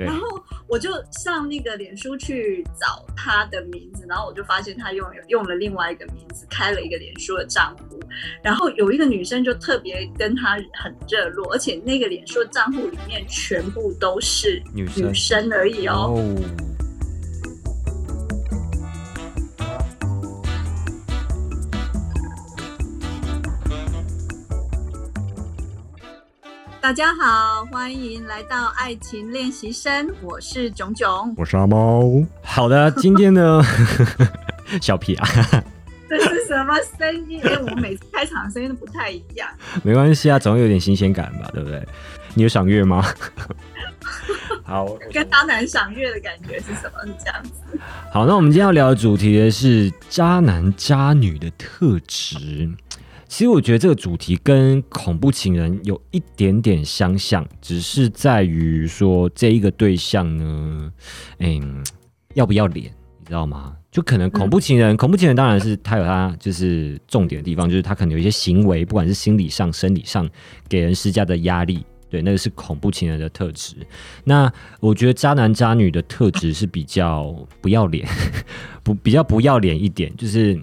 [0.00, 0.06] 对。
[0.06, 8.00] 然后我就上那个脸书去找他的名字，然后我就发现他用用了另外一个名字开了一个脸书的账户，
[8.42, 15.50] 然后有一个女生就特别跟他很热络，而且那个脸书的账户里面全部都是女生。
[15.50, 16.14] 而已哦。
[26.90, 31.32] 大家好，欢迎来到爱情练习生，我是炯炯。
[31.36, 32.02] 我是阿猫。
[32.42, 33.62] 好的，今天呢，
[34.82, 35.28] 小屁啊，
[36.08, 37.40] 这是什么声音？
[37.44, 39.48] 哎，我们每次开场的声音都不太一样。
[39.84, 41.80] 没关系啊，总有点新鲜感吧，对不对？
[42.34, 43.06] 你有赏月吗？
[44.66, 47.06] 好，跟渣男赏月的感觉是什么？
[47.06, 47.78] 是这样子。
[48.10, 52.68] 好，那我们今天要聊的主题呢是渣男渣女的特质。
[53.30, 60.92] 其实我觉得这个主题跟恐怖情人有一点点相像，只是在于说这一个对象呢，
[61.38, 61.80] 嗯，
[62.34, 63.76] 要不要脸，你知道吗？
[63.88, 70.28] 就可能恐怖情人，恐怖情人当然是他有他就是重点的地方，就是他可能有一些行为，不管是心理上、生理上
[70.68, 73.76] 给人施加的压力，对，那个是恐怖情人的特质。
[74.24, 78.04] 那我觉得渣男渣女的特质是比较不要脸，
[78.82, 80.60] 不比较不要脸一点，就是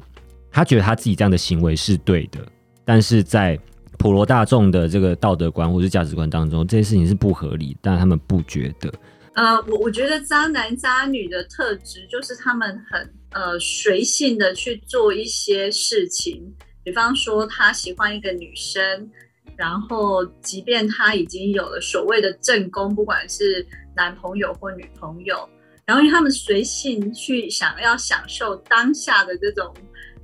[0.51, 2.39] 他觉得他自己这样的行为是对的，
[2.87, 3.59] 但是在
[3.97, 8.89] 普罗大众的这个道德观或是价值观当中，这些事情是不合理，但他们不觉得。
[9.33, 16.41] 呃，我我觉得渣男渣女的特质就是他们很呃随性的去做一些事情，
[16.81, 19.11] 比方说他喜欢一个女生，
[19.57, 25.37] 然后即便他已经有了所谓的正宫，不管是男朋友或女朋友，
[25.85, 29.73] 然后因为他们随性去想要享受当下的这种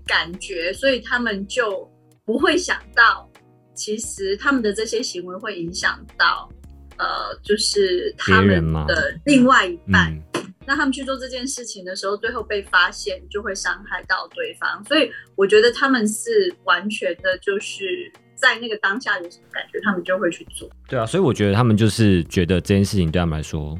[0.07, 1.87] 感觉，所以他们就
[2.25, 3.29] 不会想到，
[3.73, 6.49] 其实他们的这些行为会影响到。
[6.95, 20.69] 呃，就是他人吗的另外一半，嗯，那他们去做这件事情的时候，最后被发现就会伤害到对方，所以我觉得他们是完全的，就是在那个当下有什么感觉，他们就会去做。
[20.87, 23.75] 对啊，所以我觉得他们就是觉得这件事情对他们来说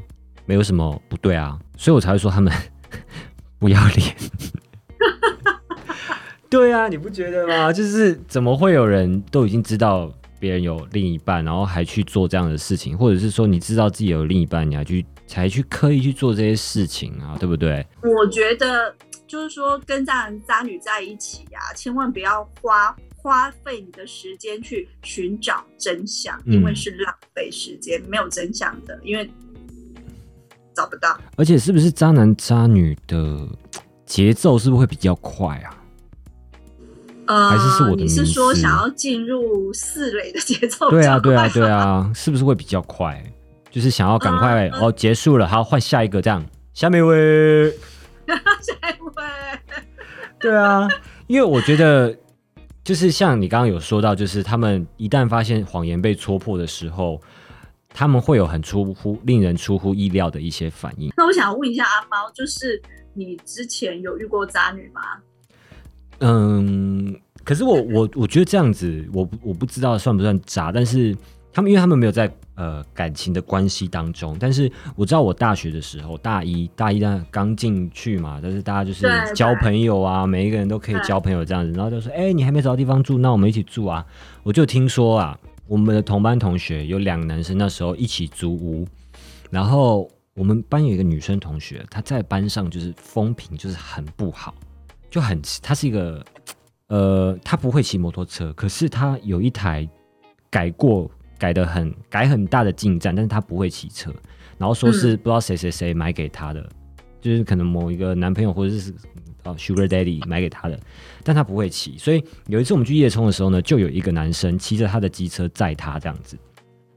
[0.48, 2.52] 没有什么不对啊，所以我才会说他们
[3.60, 4.16] 不要脸。
[6.54, 7.74] 对啊，你不觉得吗？
[7.74, 17.84] 就是怎么会有人都已经知道别人有另一半，然后还去做这样的事情，或者是说你知道自己有另一半，你还去才去刻意去做这些事情啊，对不对？
[18.04, 18.94] 我觉得
[19.26, 29.28] 就是说，跟渣男渣女在一起呀、千万不要花花费你的时间去寻找真相，嗯因为是浪费时间，没有真相的，因为
[30.76, 31.20] 找不到。
[31.36, 33.40] 而且是不是渣男渣女的
[34.06, 35.80] 节奏是不是会比较快啊？
[37.28, 40.90] 呃，还是是我的你是说想要进入四垒的节奏？
[40.90, 41.70] 对啊，对啊，对。
[41.70, 43.24] 啊，是不是会比较快？
[43.72, 46.46] 就是想要赶快、嗯哦结束了，好换下一个这样。
[46.74, 47.72] 下面一位，
[48.28, 49.24] 下一位，
[50.40, 50.88] 对啊，
[51.28, 52.16] 因为我觉得
[52.84, 57.22] 就是像你刚刚有说到，就是他们一旦发现谎言被戳破的时候，
[57.90, 61.12] 他们会有很出乎令人出乎意料的一些反应。
[61.16, 62.82] 那我想问一下阿猫，就是
[63.14, 65.02] 你之前有遇过渣女吗？
[66.26, 67.14] 嗯，
[67.44, 71.14] 可是我我我觉得这样子，我不我不知道算不算渣，但是
[71.52, 84.06] 他们因为他们没有在呃感情的关系当中，但是我知道我大学的时候，大一大一呢刚进去嘛，但是大家就是交朋友啊，每一个人都可以交朋友这样子，然后就说，哎、你还没找到地方住，那我们一起住啊。
[84.44, 88.88] 我就听说啊，我们的同班同学有两个男生那时候一起租屋，
[89.50, 94.54] 然后我们班有一个女生同学，她在班上就是风评就是很不好，
[95.14, 96.26] 就很他是一个
[96.88, 99.88] 呃，他不会骑摩托车，可是他有一台
[100.50, 101.08] 改过
[101.38, 104.12] 改的很改很大的进站，但是他不会骑车，
[104.58, 106.68] 然后说是不知道谁谁谁买给他的，
[107.22, 108.92] 就是可能某一个男朋友或者是
[109.44, 110.80] 哦 Sugar Daddy 买给他的，
[111.24, 116.36] 但他不会骑，所以有一次我们去夜冲的时候呢，就有一个男生骑着他的机车载他这样子。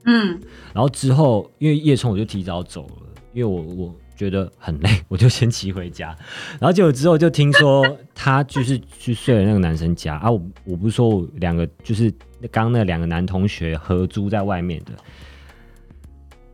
[0.07, 0.41] 嗯，
[0.73, 6.09] 然后之后因为夜冲我就提早走了，因为我我觉得很累， 我就先骑回家。
[6.59, 7.85] 然后结果之后就听说
[8.15, 10.17] 他就是去睡了那个男生家。
[10.17, 12.11] 啊，我我不是说我两个就是
[12.51, 14.93] 刚刚那两个男同学合租在外面的，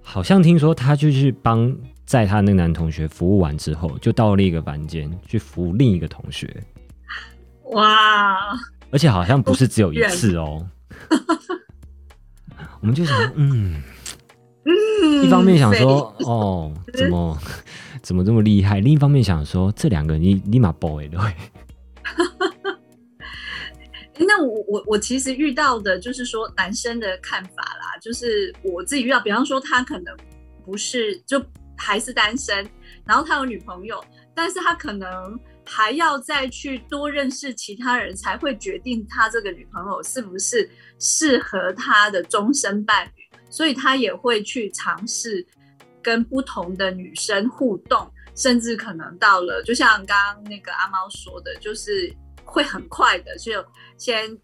[0.02, 1.74] 好像听说他就去帮
[2.04, 6.54] 在他那个男同学服务完之后，就到另一个房间去服务另一个同学，
[7.72, 8.36] 哇，
[8.90, 10.66] 而且好像不是只有一次哦。
[12.80, 13.80] 我们就想，嗯，
[14.64, 17.38] 嗯一方面想说，哦，怎么
[18.02, 18.80] 怎么这么厉害？
[18.80, 21.18] 另一方面想说，这两个你立马 boy 对，
[24.26, 30.16] 那我我我其实遇到的就是说男生的看法啦，就是我自己遇到，比方说他可能
[30.64, 31.44] 不是就
[31.76, 32.64] 还是单身，
[33.04, 34.02] 然后他有女朋友，
[34.34, 40.68] 但是他可能还要再去多认识其他人才会决定他这个女朋友是不是
[41.00, 43.21] 适合他的终身伴侣，
[43.52, 45.46] 所以他也会去尝试
[46.02, 52.12] 跟不同的女生互动，甚至可能到了，就像刚刚那个阿猫说的，就是
[52.44, 53.52] 会很快的就
[53.98, 54.36] 先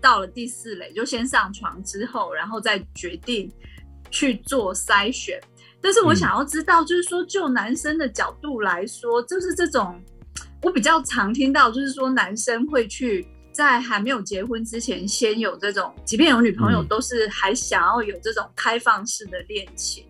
[0.00, 3.52] 到了第四类，就先上床之后，然后再决定
[4.10, 5.38] 去做筛选。
[5.80, 10.00] 但是我想要知道，就是说，就男生的角度来说，就是这种
[10.62, 20.04] 我比较常听到，就是说男生会去在还没有结婚之前，先有这种，即便有女朋友，都是还想要有这种开放式的恋情。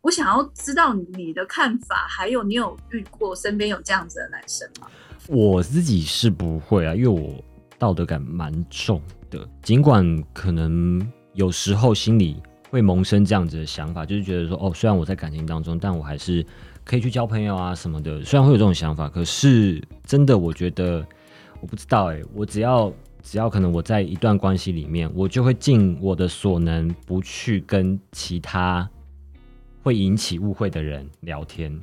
[0.00, 4.88] 我想要知道你的看法，还有你有遇过身边有这样子的男生吗？
[5.28, 7.32] 我自己是不会啊，因为我
[7.78, 9.00] 道德感蛮重
[9.30, 11.00] 的，尽管可能
[11.34, 12.42] 有时候心里。
[12.70, 16.46] 会萌生这样子的想法，就是觉得说，哦，虽然我在感情当中，但我还是
[16.84, 18.24] 可以去交朋友啊什么的。
[18.24, 21.04] 虽然会有这种想法，可是真的，我觉得
[21.60, 22.92] 我不知道哎，我只要
[23.22, 28.88] 只要可能我在一段关系里面，我就会尽我的所能，不去跟其他
[29.82, 31.78] 会引起误会的人聊天。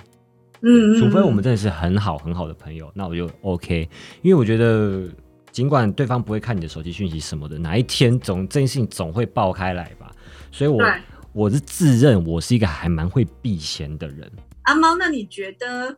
[0.62, 3.88] 嗯，除非我们真的是很好很好的朋友，那我就 OK。
[4.24, 5.08] 因为我觉得，
[5.52, 10.12] 尽管对方不会看你的手机讯息什么的，哪一天总这件事情总会爆开来吧。
[10.52, 10.84] 所以，我
[11.34, 14.28] 我是自认我是一个还蛮会避嫌的人。
[14.64, 15.96] 阿猫，那你觉得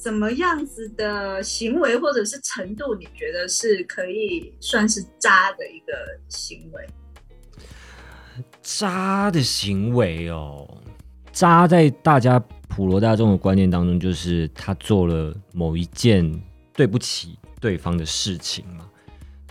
[0.00, 5.92] 怎么样子的行为或者是程度，你觉得是可以算是渣的一个
[6.28, 6.86] 行为？
[8.62, 10.66] 渣的行为哦，
[11.32, 16.32] 渣在大家普罗大众的观念当中，就是他做了某一件
[16.72, 18.88] 对不起对方的事情嘛。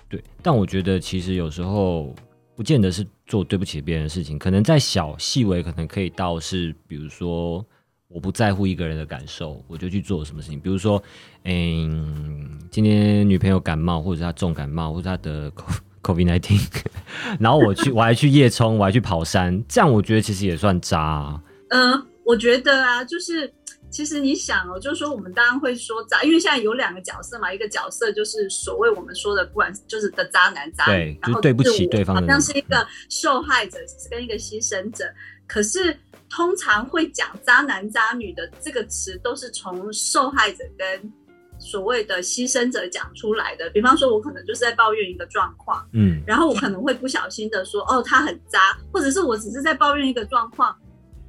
[0.10, 2.16] 对，但我觉得其实有时候。
[2.56, 7.66] 不见得是做对不起别人的事情，可能在小细微，可能可以到是，比如说
[8.12, 10.60] 我不在乎一个人的感受，我就去做什么事情。
[10.60, 11.02] 比如说，
[11.44, 15.52] 嗯，今天女朋友感冒，或者她重感冒，或者她得
[16.02, 16.60] COVID nineteen，
[17.40, 21.40] 然后我去， 我还去夜冲，我还去跑山，这样我觉得其实也算渣。
[21.70, 23.54] 嗯，我觉得啊，就是。
[23.92, 33.80] 其实你想哦，就是说我们当然会说渣，因为现在有两个角色嘛，一个角色就是所谓我们说的，不管就是的渣男渣女，然后对不起对方，好像是一个受害者
[34.12, 35.06] 跟一个牺牲者。
[35.48, 35.98] 可是
[36.30, 41.14] 通常会讲渣男渣女的这个词，都是从受害者跟
[41.58, 43.70] 所谓的牺牲者讲出来的。
[43.72, 50.76] 比方说，我可能就是在抱怨一个状况，嗯，然后我可能会不小心的说，哦，他很渣，或者是我只是在抱怨一个状况，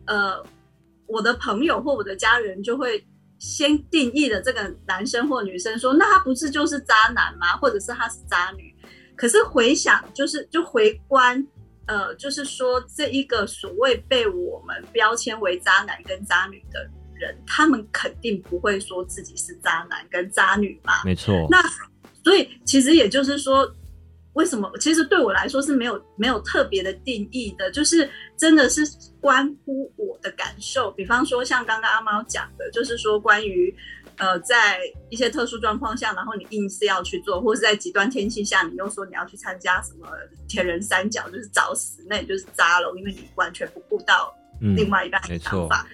[0.06, 0.44] 呃。
[1.12, 3.04] 我的朋友或我的家人就会
[3.40, 7.56] 先定义的这个男生或女生，说那他不是就是渣男吗？
[7.56, 8.72] 或者是他是渣女？
[9.16, 11.44] 可是回想，就是就回观，
[11.90, 21.02] 呃，就是说这一个所谓被我们标签为渣男跟渣女的人，他们肯定不会说自己是渣男跟渣女嘛？
[21.04, 21.48] 没错。
[21.50, 21.60] 那
[22.22, 23.74] 所以其实也就是说。
[24.34, 24.70] 为什么？
[24.78, 28.82] 其实对我来说是没有没有特别的定义的，就是真的是
[29.20, 30.88] 关乎我的感受。
[30.92, 33.74] 比方说，像刚刚阿猫讲的，就是说关于
[34.20, 34.78] 呃，在
[35.08, 40.06] 一些特殊状况下，然后你硬是要去做，或是在极端天气下，你又说你要去参加什么
[40.46, 45.86] 铁人三角，就是找死，那你就是渣了，因为你完全不顾到另外一半的想法。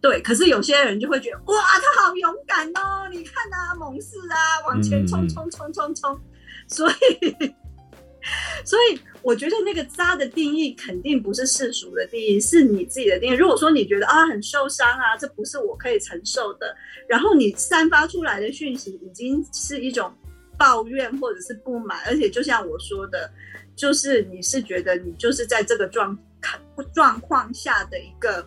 [0.00, 3.08] 对，可是有些人就会觉得，哇，他好勇敢哦！
[3.10, 6.20] 你看啊，猛士啊，往前冲冲冲冲冲，
[6.66, 7.54] 所以。
[8.64, 13.36] 所以我觉得那个渣的定义肯定不是世俗的定义，是你自己的定义。
[13.36, 16.74] 如果说你觉得啊很受伤啊，这不是我可以承受的，
[17.08, 20.12] 然后你散发出来的讯息已经是一种
[20.58, 23.30] 抱怨或者是不满，而且就像我说的，
[23.74, 26.18] 就是你是觉得你就是在这个状
[26.94, 28.46] 状况下的一个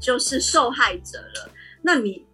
[0.00, 1.50] 就是受害者了，
[1.82, 2.24] 那你。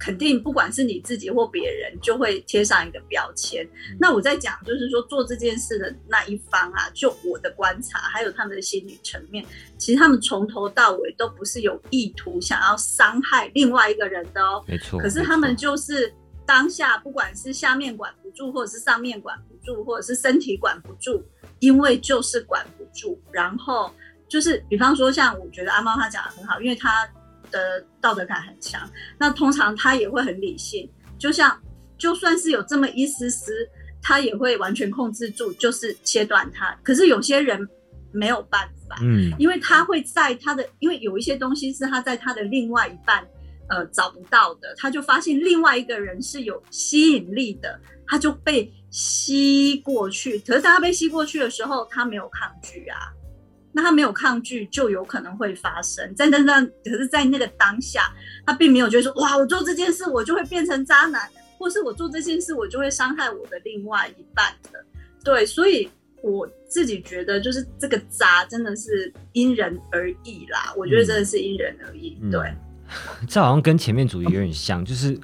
[0.00, 3.68] 肯定，不管是你自己或别人，就会贴上一个标签。
[3.98, 9.44] 那我在讲，就是说做这件事的那一方啊，就我的观察，还有他们的心理层面，
[9.76, 14.64] 其实他们从头到尾都不是有意图想要伤害另外一个人的哦。
[14.66, 14.98] 没错。
[14.98, 16.10] 可是他们就是
[16.46, 21.22] 当下，不管是下面管不住，或者是上面管不住，或者是身体管不住，
[21.58, 23.20] 因为就是管不住。
[23.30, 23.92] 然后
[24.26, 27.06] 就是，比方说，像我觉得阿猫他讲的很好，因为他。
[27.50, 28.88] 的道德感很强，
[29.18, 30.88] 那通常他也会很理性，
[31.18, 31.60] 就像
[31.98, 33.52] 就算是有这么一丝丝，
[34.02, 36.76] 他也会完全控制住，就是切断他。
[36.82, 37.68] 可是有些人
[38.12, 43.26] 没有办法，嗯，因为他会在他的，因为有一些东西是他在他的另外一半
[43.68, 50.38] 呃找不到的，他就发现另外一个人是有吸引力的，他就被吸过去。
[50.40, 53.12] 可是当他被吸过去的时候，他没有抗拒啊。
[53.72, 56.12] 那他没有抗拒，就有可能会发生。
[56.14, 58.12] 在那那，可是，在那个当下，
[58.44, 61.22] 他并没有觉得说，哇，我做这件事，我就会变成渣男，
[61.56, 64.84] 或是我做这件事，我就会伤害我的另外一半的。
[65.22, 65.88] 对，所以
[66.22, 70.74] 我自己觉得，就是这个渣真的是因人而异啦。
[70.76, 72.18] 我觉得真的是因人而异。
[72.30, 72.52] 对，
[73.28, 75.16] 这好像跟前面主题有点像，就是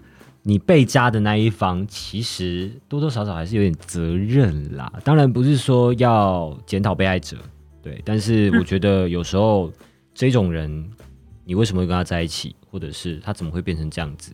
[0.42, 4.92] 你被渣的那一方，其实多多少少还是有点责任啦。
[5.02, 7.36] 当然不是说要检讨被害者。
[7.86, 9.72] 对，但是我觉得有时候
[10.12, 10.90] 这种人，
[11.44, 14.32] 你为什么会跟他在一起，或者是他怎么会变成这样子，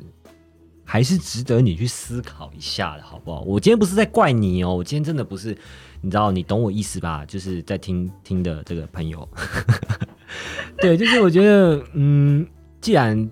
[0.87, 3.43] 还是值得你去思考一下的，好不好？
[3.43, 5.55] 我今天不是在怪你哦，我今天真的不是，
[6.01, 7.27] 你知道，你懂我意思吧？
[7.27, 9.29] 就是在听听的这个朋友，
[10.81, 12.47] 对，就是我觉得，嗯，
[12.81, 13.31] 既然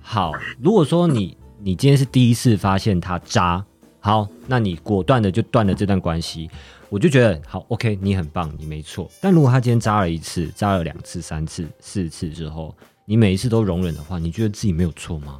[0.00, 3.62] 好，如果说你你今天是第一次发现他渣，
[4.00, 6.48] 好，那你果断的就断了这段关系。
[6.90, 9.10] 我就觉得好，OK，你很棒，你没错。
[9.20, 15.38] 但如果他今天扎了一次、扎了两次、三次、四次之后，你每一次都容忍的话，你觉得自己没有错吗？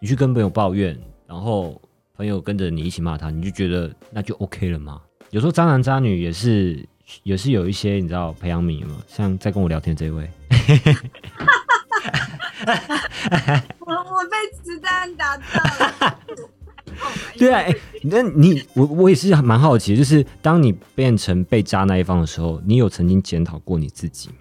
[0.00, 1.80] 你去跟朋友抱怨，然后
[2.16, 5.02] 朋友跟着你一起骂他，你就觉得那就 OK 了吗？
[5.30, 6.82] 有时候渣男渣女也是
[7.22, 8.96] 也是有一些你知道培养皿吗？
[9.06, 10.30] 像在跟我聊天这位，
[13.80, 16.18] 我 我被子弹打到了。
[17.38, 24.34] 对啊，哎，那你我我也是蛮好奇，就是当你变成被渣那一方的时候，你有曾经检讨过你自己吗？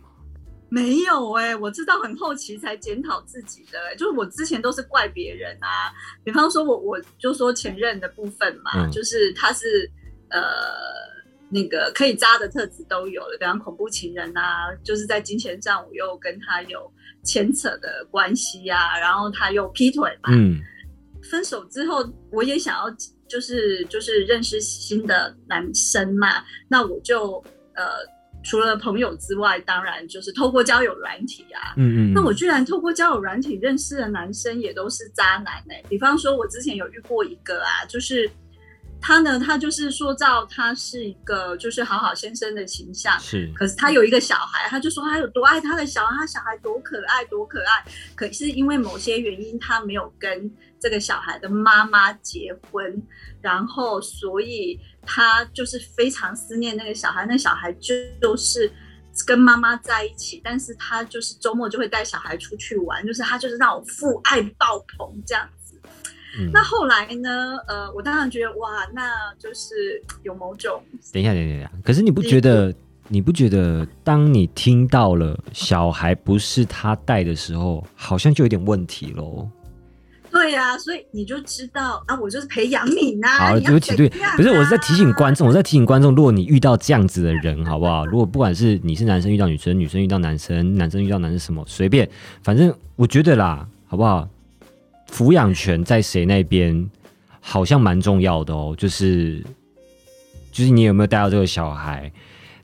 [0.70, 5.94] 没有哎，我知道很后期才检讨自己的，就是我之前都是怪别人啊。
[6.26, 9.90] 比方说，我我就说前任的部分嘛，就是他是
[10.30, 10.40] 呃
[11.50, 16.92] 那个可以渣的特质都有了，比方恐怖情人啊，就是在金钱上我又跟他有
[17.24, 20.60] 牵扯的关系呀，然后他又劈腿嘛，嗯。
[21.24, 22.84] 分手之后，我也想要
[23.28, 27.44] 就是就是认识新的男生嘛，那我就
[27.76, 27.84] 呃
[28.44, 35.74] 除了朋友之外，当然就是透过交友软体啊，嗯嗯，那我居然透过交友软体认识的男生也都是渣男呢。
[35.90, 38.30] 比方说，我之前有遇过一个啊，就是。
[39.00, 43.48] 他呢，他就是塑造他是一个就是好好先生的形象，是。
[43.56, 47.86] 可是他有一个小孩，他就说他有多爱他的小孩，他小孩多可爱多可爱。
[48.16, 53.02] 可是因为某些原因，他没有跟这个小孩的妈妈结婚，
[53.42, 57.26] 然后所以他就是非常思念那个小孩。
[57.26, 58.72] 那小孩就就是
[59.26, 65.80] 跟妈妈在一起，但是他就是周末就会带小孩出去玩，就是他就是那种父爱爆棚这样子。
[66.54, 67.58] 那后来呢？
[67.68, 70.80] 呃，我当然觉得哇，那就是有某种……
[71.12, 72.72] 等一下，等一下，可是你不觉得？
[73.10, 73.88] 你不觉得？
[74.04, 79.50] 当你听到了小孩不是他带的时候，好像就有点问题喽？
[80.48, 83.28] 对呀，所以你就知道啊，我就是培养你呐。
[83.28, 88.06] 好，对不起，对，不是，我是在提醒观众，我在提醒观众，如果你遇到这样子的人，好不好？
[88.06, 92.10] 如果不管是你是男生遇到女生，女生遇到男生，男生遇到男生，什么随便，
[92.44, 94.26] 反正我觉得啦，好不好？
[95.12, 96.90] 抚养权在谁那边，
[97.42, 98.74] 好像蛮重要的哦。
[98.78, 99.44] 就是，
[100.54, 102.10] 就是你有没有带到这个小孩？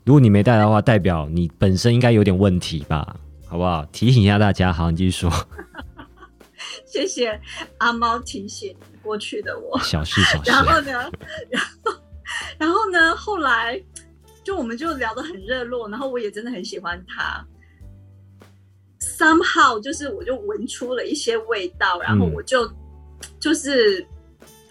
[0.04, 3.14] 如果你没带的话，代表你本身应该有点问题吧？
[3.46, 3.84] 好不好？
[3.92, 4.72] 提醒一下大家。
[4.72, 5.30] 好，你继续说。
[6.94, 7.40] 谢谢
[7.78, 8.72] 阿猫提醒
[9.02, 9.76] 过去的我。
[9.80, 10.48] 小事小事。
[10.52, 11.10] 然后呢？
[11.50, 11.92] 然后，
[12.56, 13.16] 然后呢？
[13.16, 13.82] 后来
[14.44, 17.44] 就我们就聊得很热络，然后我也真的很喜欢他。
[19.00, 22.70] somehow 就是我就闻出了一些味道，然后我就
[23.40, 24.06] 就是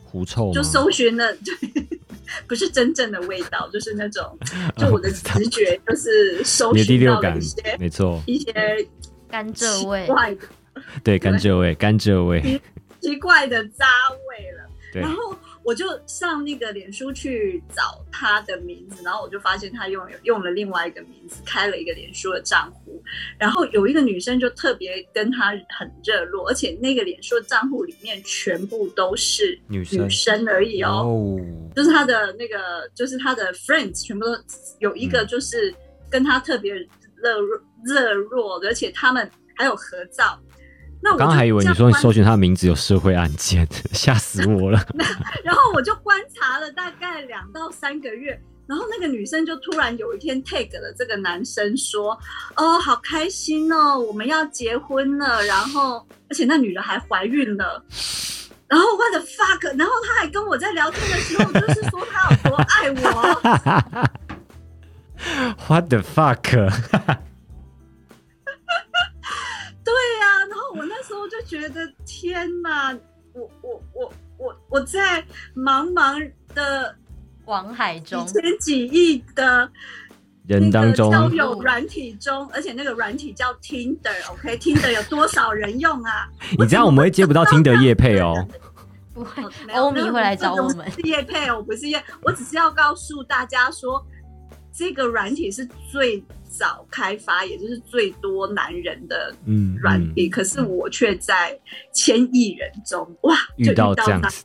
[0.05, 1.99] 狐臭，就搜寻了， 对，
[2.47, 4.37] 不是真正的味道，就是那种，
[4.77, 8.53] 就我的直觉就是搜 寻到一些，没错，一些
[9.29, 10.47] 甘蔗味，怪的，
[11.03, 12.61] 对，甘蔗味，甘蔗味，
[13.01, 13.85] 奇怪的渣
[14.29, 15.37] 味了，然后。
[15.65, 23.01] 我就上那个脸书去找他的名字，然后我就发现他用用了另外一个名字开了一个脸书的账户，
[23.37, 30.45] 然后有一个女生就特别跟他很热络，而且那个脸书的账户里面全部都是女生。
[30.49, 31.39] 而已哦，
[31.73, 34.31] 就是他的那个就是他的 friends 全部都
[34.79, 35.73] 有一个就是
[36.09, 37.39] 跟他特别热
[37.85, 40.37] 热络，而且他们还有合照。
[41.11, 44.79] 我刚刚还以为你说你搜寻他的名字有社会案件， 吓死我了。
[45.43, 52.17] 然后我就观察了大概两到三个月，然后那个女生就突然有一天 take 了这个男生说
[52.55, 57.83] ：“哦，好开心哦，我们要结婚了。”然后而且那女的还怀孕了。
[58.67, 59.77] 然后 what the fuck？
[59.77, 64.09] 然后他还跟我在聊天的时候，就是说他有多爱我。
[65.67, 66.71] What the fuck？
[71.33, 72.95] 就觉得天哪，
[73.33, 75.23] 我我我我我在
[75.55, 76.95] 茫茫的
[77.45, 79.67] 网海中，几千几亿的
[80.45, 86.29] 人当中那个交友软体中，而且那个软体叫 Tinder，OK，Tinder、有多少人用啊？
[86.59, 88.47] 你这样我们会接不到 Tinder 叶配哦。
[89.13, 90.91] 不会哦，没有欧米会来找我们不。
[90.91, 94.05] 是叶配哦，不是叶，我只是要告诉大家说，
[94.71, 96.23] 这个软体是最
[96.57, 99.35] 早开发，也就是最多男人的
[99.81, 101.59] 软体，可是我却在
[101.91, 104.43] 千亿人中，哇，就遇到这样他子，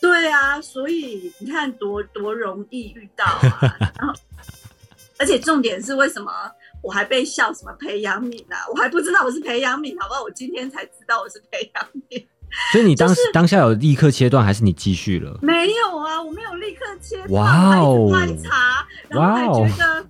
[0.00, 4.12] 对啊，所以你看多多容易遇到啊， 然后
[5.18, 6.30] 而且重点是为什么
[6.82, 8.66] 我还被笑什么培养皿啊？
[8.70, 10.22] 我还不知道我是培养皿，好不好？
[10.22, 12.26] 我今天才知道我是培养皿。
[12.72, 15.36] 所以你当时当下有立刻切断，还是你继续了？
[15.42, 20.06] 没有啊，我没有立刻切断，哇哦我还观察，然后还觉得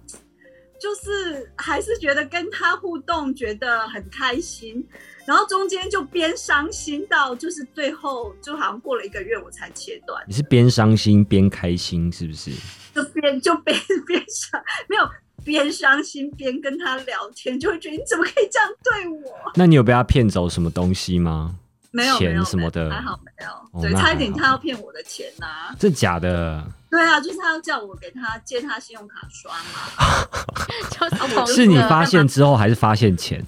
[0.86, 4.86] 就是还是觉得跟他互动觉得很开心，
[5.26, 12.52] 然后中间就边伤心到就是最后就好像过了一个月我才切断，你是边伤心边开心，是不是？
[12.94, 13.76] 就边就边
[14.06, 15.02] 边伤没有
[15.44, 19.52] 边伤心边跟他聊天，就会觉得你怎么可以这样对我？
[19.56, 21.56] 那你有被他骗走什么东西吗？
[21.90, 26.64] 没有钱什么的还好没有，哦对，差一点他要骗我的钱呐、这假的？
[26.96, 31.44] 对啊，就是他要叫我给他借他信用卡刷嘛。
[31.46, 33.44] 就是你发现之后，还是发现前？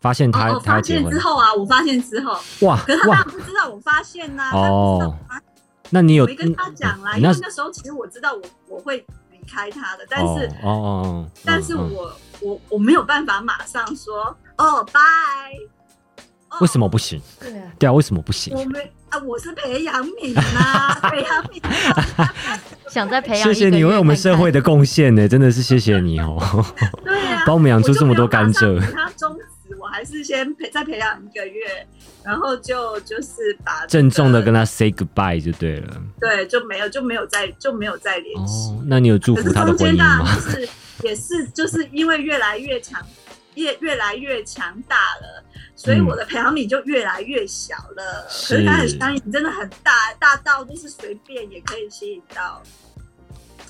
[0.00, 1.20] 发现他哦，他结婚发现之？
[1.20, 3.24] 后啊，我发现之后，哇可是他当然！
[3.24, 5.16] 不知道我发现呐、他不知道哦
[5.90, 15.00] 那你有我没跟他讲啦，你那因为那时候其实我知道我我会离开他的，但是、哦哦但是我我我没有办法马上说哦拜。
[16.50, 17.20] 哦为什么不行？
[17.40, 18.54] 对啊，对啊，为什么不行？
[18.56, 19.22] 我没啊？
[19.24, 22.28] 我是培养皿呐， 培养皿。
[22.88, 26.38] 想再培养谢谢你为我们社会的的贡献呢，真的是谢谢你哦，
[27.04, 29.34] 对啊，帮我们养出这么多甘蔗他终
[29.68, 31.86] 止，我还是先培再培养一个月，
[32.22, 36.02] 然后就就是把、这个郑重的跟他 say goodbye 就对了。
[36.20, 38.70] 对就没有就没有再就没有再联系。
[38.70, 40.24] 哦，那你有祝福他的婚姻吗？
[40.34, 40.68] 就是
[41.02, 43.00] 也是就是因为越来越强，
[43.54, 45.42] 越越来越强大了，
[45.82, 48.24] 所以嗯我的培养皿就越来越小了。
[48.28, 52.62] 是可是他很相引真的很大，大到就是随便也可以吸引到。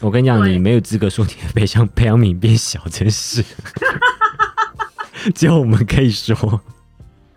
[0.01, 3.43] 我跟你讲，你没有资格说你的培养培养皿变小，真是。
[5.35, 6.61] 只有我们可以说，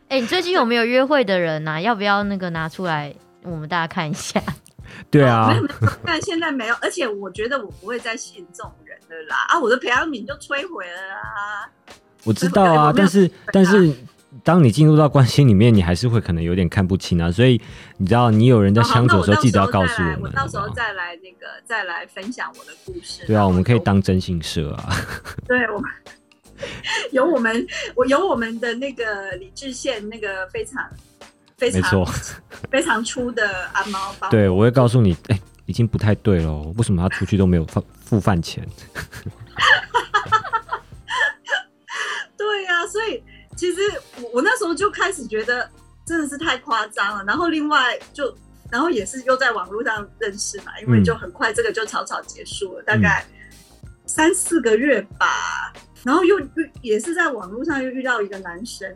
[0.10, 4.42] 哎、你最近有没有约会的人呐、要不要那个拿出来，我们大家看一下？
[5.10, 9.36] 对啊没，有没有，但现在没有，而且我觉得我不会再吸引这种人了啦。
[9.50, 11.70] 啊，我的培养皿就摧毁了啊。
[12.24, 13.94] 我知道啊，但是但是，
[14.44, 17.32] 当你进入到关系里面，你还是会可能有点看不清啊。
[17.32, 17.60] 所以
[17.98, 20.68] 你知道，你有人在好相处的时候，记得要告诉我们，我到时候？
[20.70, 23.26] 再来那个再来分享我的故事。
[23.26, 24.90] 对啊，我们可以当征信社啊。
[25.48, 25.90] 对我们
[27.12, 30.84] 有我们我有我们的那个理智线那个非常
[31.58, 32.06] 非常没错，
[32.72, 38.66] 非常粗的阿猫帮对，我会告诉你，哎、已经不太对了，为什么他出去都没有付付饭钱？
[43.56, 43.82] 其实
[44.22, 45.70] 我我那时候就开始觉得
[46.06, 48.36] 真的是太夸张了，然后另外就
[48.72, 53.26] 然后也是又在网络上认识嘛，因为嗯就很快这个就草草结束了，大概
[54.06, 58.94] 三四个月吧，然后又遇也是在网络上又遇到一个男生，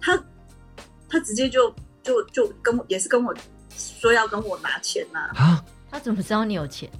[0.00, 0.22] 他
[1.08, 3.34] 他直接就就就跟我也是跟我
[3.76, 6.90] 说要跟我拿钱呐、啊，他怎么知道你有钱？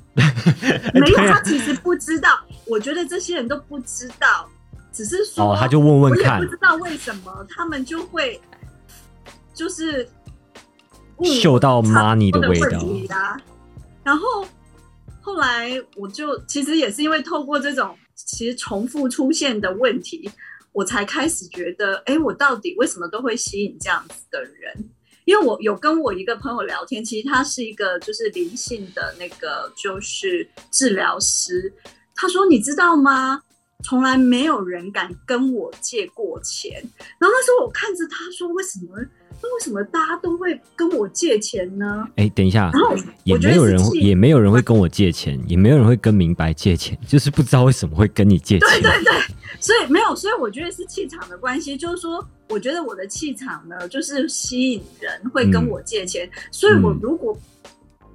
[0.92, 2.38] 没有，他其实不知道。
[2.66, 4.48] 我觉得这些人都不知道，
[4.92, 8.40] 只是说，哦，他就问问看我也不，知道为什么他们就会
[9.54, 10.08] 就是
[11.22, 13.16] 嗅到 money 的味道。
[13.16, 13.36] 啊。
[14.04, 14.46] 然后
[15.20, 20.30] 后来我就其实也是因为透过这种其实重复出现的问题，
[20.72, 24.90] 我才开始觉得，哎，我到底为什么都会吸引这样子的人？
[25.24, 31.72] 因为我有跟我一个朋友聊天，其实他是一个就是灵性的那个就是治疗师，
[32.16, 33.40] 他说你知道吗？
[33.82, 36.72] 从来没有人敢跟我借过钱。
[37.18, 38.98] 然后那时候我看着他说，为什么？
[39.44, 42.06] 那为什么大家都会跟我借钱呢？
[42.14, 48.68] 哎、等一下然，后也没有人也没有人会跟我借钱，也没有人会跟明白借钱，就是不知道为什么会跟你借钱。
[48.68, 49.12] 对对对，
[49.58, 57.36] 所以没有，所以我觉得是气场的关系，就是说，我觉得我的气场呢，就是吸引人会跟我借钱，所以我嗯如果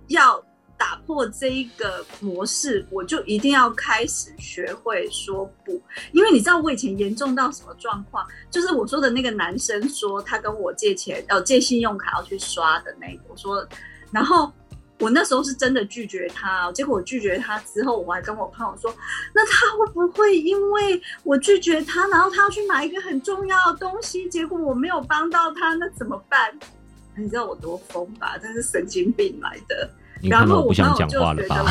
[0.08, 0.42] 要
[0.78, 13.68] 打破这一个模式，我就一定要开始学会说不，因为你知道我以前严重到什么状况，就是我说的那个男生说他跟我借钱，呃，借信用卡要去刷的那个，我说，
[14.12, 14.52] 然后。
[15.00, 18.92] 我那时候是真的拒绝他，结果我拒绝他之后，我还跟我朋友说，
[19.32, 26.52] 那他会不会因为我拒绝他，然后他要去买一个很重要的东西，结果我没有帮到他，那怎么办？
[27.16, 28.40] 你知道我多疯吧？
[28.40, 29.88] 真是神经病来的。
[30.22, 31.66] 你看我到我不想讲话了吧？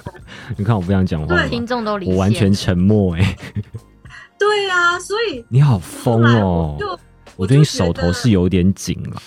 [0.56, 3.36] 你看我不想讲话了听众都离我完全沉默哎、
[4.38, 6.80] 对啊，所以你好疯哦我！
[6.80, 6.98] 就
[7.36, 9.22] 我最近手头是有点紧了。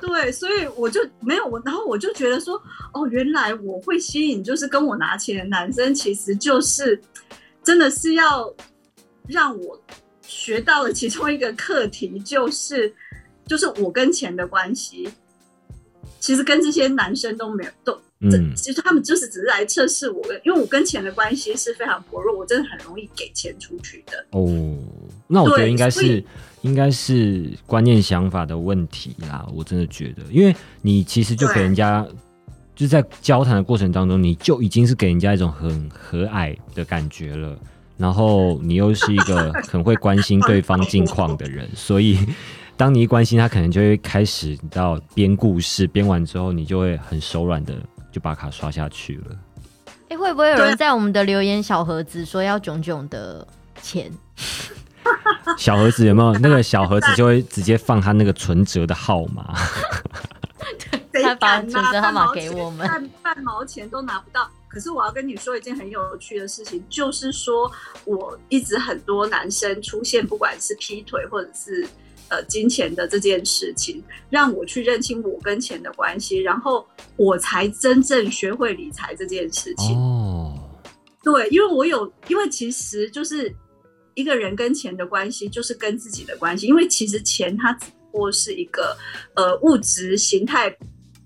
[0.00, 2.60] 对，所以我就没有我，然后我就觉得说，
[2.92, 7.00] 哦，原来我会吸引就是跟我拿钱的男生，其实就是
[7.62, 8.52] 真的是要
[9.26, 9.80] 让我
[10.22, 12.94] 学到了其中一个课题，就是
[13.46, 15.08] 就是我跟钱的关系，
[16.24, 17.92] 其实跟这些男生都没有都。
[18.20, 24.24] 嗯其实他们就是只是来测试我的，因为我跟钱的关系是非常薄弱，我真的很容易给钱出去的。
[24.30, 24.78] 哦，
[25.26, 26.24] 那我觉得应该是
[26.62, 29.46] 应该是观念想法的问题啦。
[29.54, 32.06] 我真的觉得，因为你其实就给人家
[32.74, 37.58] 就在交谈的过程当中，你就已经是给人家一种很和蔼的感觉了。
[37.98, 42.18] 然后你又是一个很会关心对方近况的人，所以
[42.76, 47.74] 当你一关心他，可能就会开始你知道编故事，编完之后你就会很手软的
[48.10, 49.36] 就把卡刷下去了。
[50.08, 53.46] 哎、会不会有人在我们的留言小盒子说要囧囧的
[53.82, 54.12] 钱？
[55.58, 56.32] 小盒子有没有？
[56.38, 59.54] 那个小盒子就会直接放他那个存折的号码。
[61.12, 64.48] 谁他把敢拿存折号码半毛钱给我们半半毛钱都拿不到。
[64.66, 67.70] 可是我要跟你说一件很有趣的事情，就是说
[68.04, 71.86] 我一直很多男生出现，不管是劈腿或者是
[72.28, 79.96] 呃金钱的这件事情，让我去认清我跟钱的关系，然后我才真正学会理财这件事情。
[79.96, 80.58] 哦，
[81.22, 83.54] 对，因为我有，因为其实就是
[84.14, 86.66] 一个人跟钱的关系，就是跟自己的关系。
[86.66, 88.96] 因为其实钱它只不过是一个
[89.34, 90.74] 呃物质形态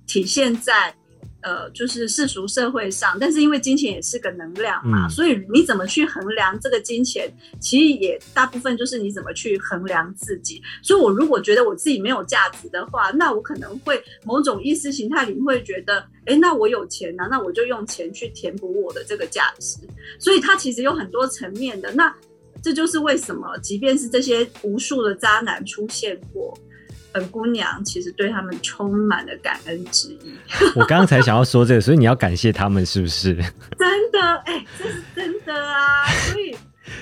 [0.06, 0.94] 体现在
[1.40, 10.60] 呃就是世俗社会上，但是因为金钱也是个能量嘛，嗯所以你怎么去衡量这个金钱，其实也大部分就是你怎么去衡量自己。
[10.82, 19.78] 所以我如果觉得我自己没有价值的话，那我可能会某种意识形态里会觉得，哎，那我有钱呐、那我就用钱去填补我的这个价值。
[20.18, 21.92] 所以它其实有很多层面的。
[21.92, 22.14] 那
[22.60, 26.58] 这就是为什么，即便是这些无数的渣男出现过，
[27.18, 30.34] 本姑娘其实对他们充满了感恩之意。
[30.76, 33.34] 我刚刚才想要说这个，所以你要感谢他们，是不是？
[33.78, 36.06] 真的，哎、这是真的啊！
[36.30, 36.56] 所以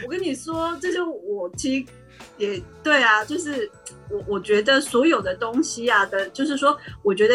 [0.04, 1.86] 我跟你说，这就我其实
[2.38, 3.70] 也对啊，就是
[4.10, 7.34] 我我觉得所有的东西啊的，就是说，我觉得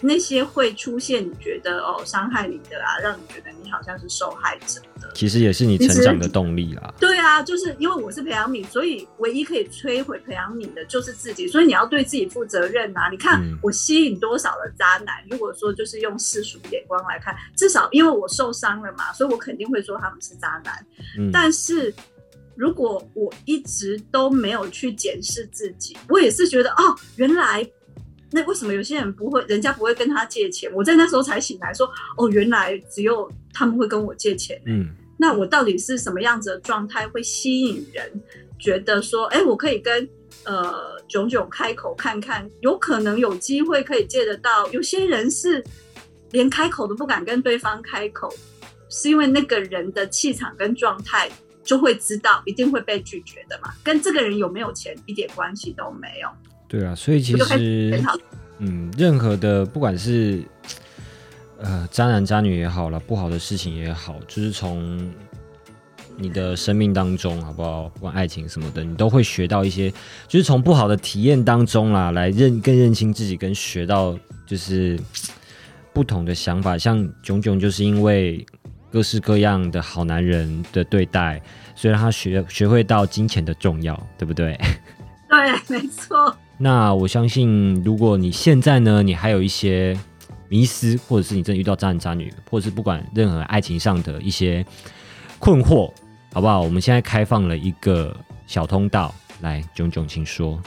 [0.00, 6.92] 那些会出现你觉得哦伤害你的啊，让你觉得你好像是受害者的，其实也是你成长的动力啦。
[7.00, 13.08] 对啊，就是因为我是培养皿，所以唯一可以摧毁培养皿的就是自己，所以你要对自己负责任啊！
[13.10, 20.74] 你看嗯我吸引多少的渣男，如果说就是用世俗眼光来看，至少因为我受伤了嘛，所以我肯定会说他们是渣男。
[21.18, 21.94] 嗯，但是
[22.56, 27.66] 如果我一直都没有去检视自己，我也是觉得哦，原来。
[28.36, 30.68] 那为什么有些人不会，人家不会跟他借钱？
[30.74, 34.60] 我在那时候才醒来说，哦，原来只有他们会跟我借钱。
[34.66, 34.88] 嗯
[35.24, 38.12] 那我到底是什么样子的状态会吸引人
[38.58, 40.06] 觉得说，哎，我可以跟
[40.44, 44.70] 呃炯炯开口看看，有可能有机会可以借得到。
[44.70, 45.64] 有些人是
[46.32, 48.30] 连开口都不敢跟对方开口，
[48.90, 51.30] 是因为那个人的气场跟状态
[51.62, 56.28] 就会知道一定会被拒绝的嘛，跟这个人有没有钱一点关系都没有。
[56.68, 58.02] 对啊，所以其实
[58.58, 60.44] 嗯，任何的不管是
[61.60, 65.12] 呃渣男渣女也好了，不好的事情也好，就是从
[66.16, 67.88] 你的生命当中，好不好？
[67.88, 69.90] 不管爱情什么的，你都会学到一些，
[70.28, 74.98] 就是从不好的体验当中啦，来认更认清自己，跟学到就是
[75.92, 76.78] 不同的想法。
[76.78, 78.44] 像炯炯就是因为
[78.92, 81.42] 各式各样的好男人的对待，
[81.74, 84.56] 所以让他学学会到金钱的重要，对不对？
[85.28, 86.36] 对，没错。
[86.58, 89.98] 那我相信，如果你现在呢，你还有一些
[90.54, 94.64] 迷失，或者是你真的遇到渣男渣女，或者是不管任何爱情上的一些
[95.40, 95.92] 困惑，
[96.32, 96.60] 好不好？
[96.60, 100.62] 我们现在开放了一个小通道，来，炯炯，请说。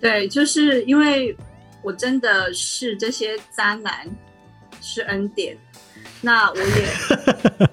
[0.00, 1.36] 对，就是因为
[1.82, 4.08] 我真的是这些渣男
[4.80, 5.54] 是恩典，
[6.22, 7.68] 那我也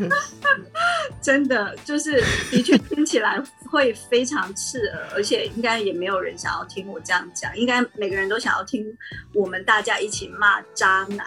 [1.20, 8.86] 真的就是的确听起来会非常刺耳，而且应该也没有人想要听我这样讲，应该每个人都想要听
[9.32, 11.26] 我们大家一起骂渣男。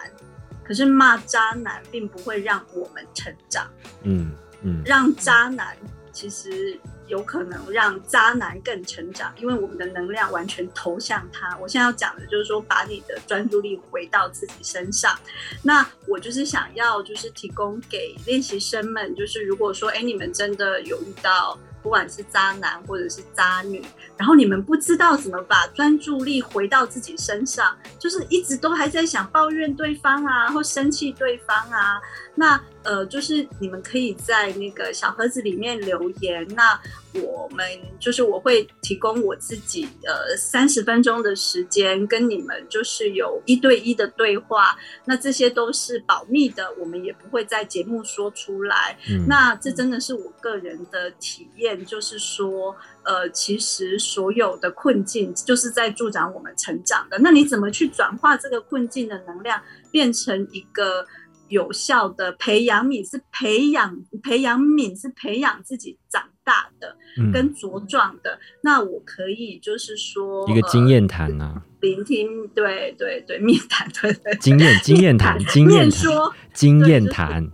[0.63, 3.65] 可是骂渣男并不会让我们成长。
[4.03, 5.77] 嗯嗯，让渣男
[6.12, 6.77] 其实
[7.08, 11.58] 有可能让渣男更成长，因为我们的能量完全投向他。
[11.58, 15.17] 我现在要讲的就是说，把你的专注力回到自己身上。
[15.63, 21.58] 那我就是想要，就是提供给练习生们，就是如果说，哎，你们真的有遇到。
[21.84, 23.82] 不不管是渣男或者是渣女，
[24.17, 31.98] 然后你们不知道怎么把专注力回到自己身上，就是一直都还在想抱怨对方啊，或生气对方啊。
[32.36, 36.80] 那呃，就是你们可以在那个小盒子里面留言，那
[37.21, 37.67] 我们
[38.00, 48.97] 就是我会提供我自己呃三十分钟的时间跟你们就是有一对一的对话，那这些都是保密的，我们也不会在节目说出来。
[49.10, 52.73] 嗯那这真的是我个人的体验，就是说，
[53.04, 57.19] 呃，其实所有的困境就是在助长我们成长的。
[57.19, 61.06] 那你怎么去转化这个困境的能量，变成一个
[61.49, 63.10] 有效的培养皿？
[63.10, 68.39] 是培养培养皿，是培养自己长大的嗯跟茁壮的。
[68.62, 76.33] 那我可以就是说一个经验谈啊，呃聆听，对对对， 面谈，对对，经验经验谈，经验说。
[76.53, 77.47] 经验谈，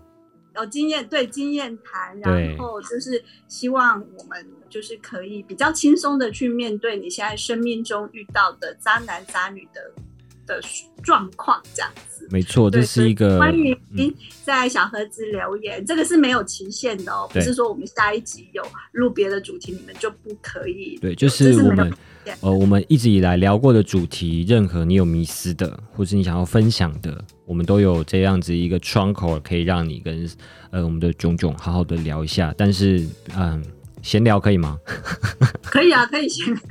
[0.56, 9.92] 有经验，对经验谈，然后就是希望我们就是可以比较轻松的去面对你现在生命中遇到的渣男渣女的
[10.46, 10.62] 的
[11.02, 12.28] 状况，这样子。
[12.30, 20.98] 没错，这是一个欢迎嗯在小盒子留言，这个是没有期限的哦，不是说我们下一集有录别的主题，你们就不可以。
[21.02, 21.94] 对，就是我们
[22.40, 30.30] 呃，我们一直以来聊过的主题，任何你有迷思的，或是你想要分享的，我们都有这样子一个窗口，可以让你跟
[30.72, 32.54] 呃我们的炯炯好好的聊一下。
[32.58, 33.06] 但是，
[33.38, 33.62] 嗯，
[34.04, 34.78] 闲聊可以吗？
[35.64, 36.62] 可以啊，可以闲聊，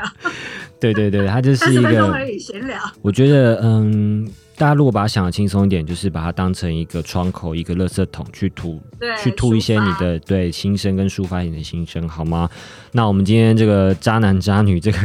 [0.78, 2.78] 对对对，它就是一个而已，闲聊。
[3.00, 8.80] 我觉得，嗯，大家如果把它想的轻松一点，就是把它当成一个窗口，一个垃圾桶去吐，
[9.20, 12.48] 去吐一些你的对心声跟抒发你的心声，好吗？
[12.92, 14.98] 那我们今天这个渣男渣女这个，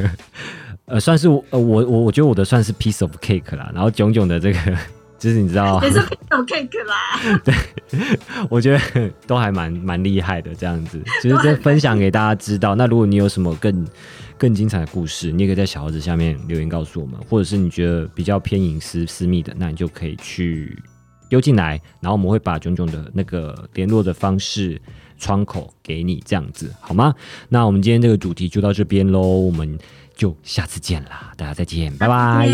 [0.86, 4.60] 呃，算是我呃我我我觉得我的算是 piece of cake 啦，然后炯炯的这个，
[5.18, 7.20] 就是你知道，也是有 cake 啦。
[8.50, 12.76] 我觉得都还蛮蛮厉害的，这样子，就是这分享给大家知道。
[12.76, 13.88] 那如果你有什么更
[14.38, 20.78] 更精彩的故事，你也可以在小盒子下面留言告诉我们，或者是你觉得比较偏隐私私密的，那你就可以去
[21.30, 24.80] 丢进来，然后我们会把炯炯的那个联络的方式
[25.18, 27.16] 窗口给你，这样子好吗？
[27.50, 29.78] 那我们今天这个主题就到这边喽，我们
[30.16, 32.48] 就下次见啦，大家再见，拜拜。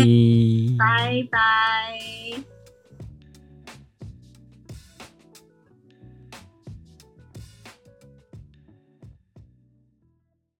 [0.78, 2.53] 拜拜。